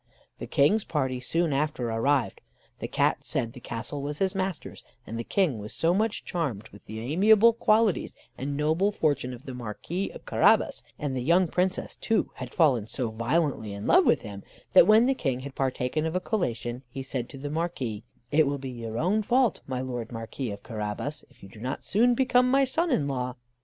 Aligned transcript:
The 0.39 0.47
King's 0.47 0.83
party 0.83 1.19
soon 1.19 1.53
after 1.53 1.91
arrived. 1.91 2.41
The 2.79 2.87
Cat 2.87 3.23
said 3.23 3.53
the 3.53 3.59
castle 3.59 4.01
was 4.01 4.17
his 4.17 4.33
master's; 4.33 4.83
and 5.05 5.15
the 5.15 5.23
King 5.23 5.59
was 5.59 5.75
so 5.75 5.93
much 5.93 6.25
charmed 6.25 6.67
with 6.69 6.85
the 6.85 6.99
amiable 6.99 7.53
qualities 7.53 8.15
and 8.35 8.57
noble 8.57 8.91
fortune 8.91 9.31
of 9.31 9.45
the 9.45 9.53
Marquis 9.53 10.09
of 10.09 10.25
Carabas, 10.25 10.81
and 10.97 11.15
the 11.15 11.21
young 11.21 11.47
Princess 11.47 11.95
too 11.95 12.31
had 12.37 12.51
fallen 12.51 12.87
so 12.87 13.11
violently 13.11 13.73
in 13.73 13.85
love 13.85 14.07
with 14.07 14.21
him, 14.21 14.41
that 14.73 14.87
when 14.87 15.05
the 15.05 15.13
King 15.13 15.41
had 15.41 15.53
partaken 15.53 16.07
of 16.07 16.15
a 16.15 16.19
collation, 16.19 16.81
he 16.89 17.03
said 17.03 17.29
to 17.29 17.37
the 17.37 17.51
Marquis: 17.51 18.01
"It 18.31 18.47
will 18.47 18.57
be 18.57 18.71
your 18.71 18.97
own 18.97 19.21
fault, 19.21 19.61
my 19.67 19.81
Lord 19.81 20.11
Marquis 20.11 20.49
of 20.49 20.63
Carabas, 20.63 21.23
if 21.29 21.43
you 21.43 21.49
do 21.49 21.59
not 21.59 21.83
soon 21.83 22.15
become 22.15 22.49
my 22.49 22.63
son 22.63 22.89
in 22.89 23.07
law." 23.07 23.35